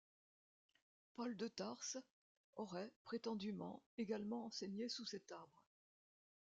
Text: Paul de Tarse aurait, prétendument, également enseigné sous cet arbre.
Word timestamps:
Paul 1.13 1.37
de 1.37 1.47
Tarse 1.47 1.99
aurait, 2.55 2.91
prétendument, 3.03 3.83
également 3.99 4.47
enseigné 4.47 4.89
sous 4.89 5.05
cet 5.05 5.31
arbre. 5.31 5.63